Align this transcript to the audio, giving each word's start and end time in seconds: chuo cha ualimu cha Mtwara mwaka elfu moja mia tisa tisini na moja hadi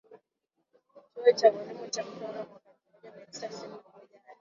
chuo 1.13 1.31
cha 1.39 1.47
ualimu 1.51 1.87
cha 1.89 2.03
Mtwara 2.03 2.45
mwaka 2.49 2.69
elfu 2.69 2.93
moja 2.93 3.15
mia 3.17 3.25
tisa 3.25 3.47
tisini 3.47 3.67
na 3.67 3.97
moja 3.97 4.19
hadi 4.25 4.39